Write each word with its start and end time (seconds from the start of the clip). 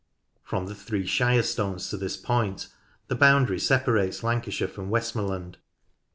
From 0.41 0.65
the 0.65 0.73
Three 0.73 1.05
Shire 1.05 1.43
Stones 1.43 1.91
to 1.91 1.97
this 1.97 2.17
point 2.17 2.69
the 3.07 3.13
boundary 3.13 3.59
separates 3.59 4.23
Lancashire 4.23 4.67
from 4.67 4.89
Westmorland. 4.89 5.57